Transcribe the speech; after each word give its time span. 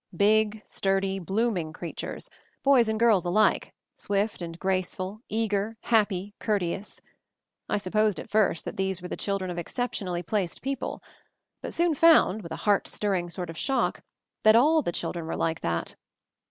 Big, 0.17 0.63
sturdy, 0.65 1.19
blooming 1.19 1.71
creatures, 1.71 2.27
boys 2.63 2.89
and 2.89 2.99
girls 2.99 3.23
alike, 3.23 3.71
swift 3.95 4.41
and 4.41 4.57
graceful, 4.57 5.21
eager, 5.29 5.77
happy, 5.81 6.33
courteous— 6.39 6.99
I 7.69 7.77
supposed 7.77 8.19
at 8.19 8.27
first 8.27 8.65
that 8.65 8.77
these 8.77 8.99
were 9.03 9.07
the 9.09 9.15
children 9.15 9.51
of 9.51 9.59
exceptionally 9.59 10.23
placed 10.23 10.63
people; 10.63 11.03
but 11.61 11.71
soon 11.71 11.93
found, 11.93 12.41
with 12.41 12.51
a 12.51 12.55
heart 12.65 12.87
stirring 12.87 13.29
sort 13.29 13.51
of 13.51 13.57
shock, 13.59 14.01
that 14.41 14.55
all 14.55 14.81
the 14.81 14.91
children 14.91 15.27
were 15.27 15.35
like 15.37 15.59
that. 15.59 15.93